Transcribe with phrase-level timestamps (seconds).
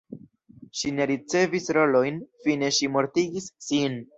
[0.79, 2.17] Ŝi ne ricevis rolojn,
[2.47, 4.05] fine ŝi mortigis sin.